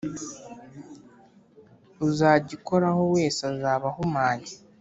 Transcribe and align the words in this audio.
Uzagikoraho 2.07 3.01
wese 3.13 3.39
azaba 3.51 3.85
ahumanye 3.91 4.51